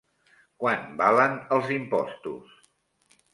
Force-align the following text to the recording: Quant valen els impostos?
Quant 0.63 0.87
valen 1.01 1.35
els 1.59 1.69
impostos? 1.77 2.57